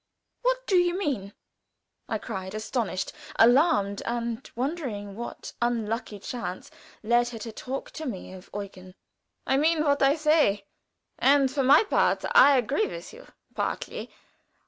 [0.41, 1.31] "What do you mean?"
[2.09, 6.71] I cried, astonished, alarmed, and wondering what unlucky chance
[7.03, 8.95] led her to talk to me of Eugen.
[9.45, 10.65] "I mean what I say;
[11.19, 14.09] and for my part I agree with you partly.